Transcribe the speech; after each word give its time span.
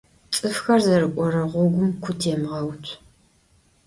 ЦӀыфхэр 0.33 0.81
зэрыкӀорэ 0.85 1.43
гъогум 1.51 1.91
ку 2.03 2.11
темгъэуцу. 2.19 2.95